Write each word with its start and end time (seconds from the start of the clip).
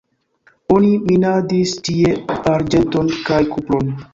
Oni 0.75 0.89
minadis 1.09 1.75
tie 1.89 2.17
arĝenton 2.55 3.17
kaj 3.29 3.43
kupron. 3.55 3.97